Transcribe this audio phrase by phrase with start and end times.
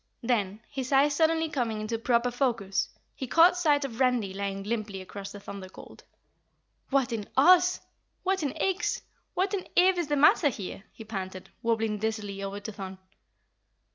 [0.23, 4.99] Then, his eyes suddenly coming into proper focus, he caught sight of Randy lying limply
[4.99, 6.01] across the Thunder Colt.
[6.89, 7.79] "What in Oz?
[8.23, 9.03] What in Ix?
[9.35, 12.97] What in Ev is the matter here?" he panted, wobbling dizzily over to Thun.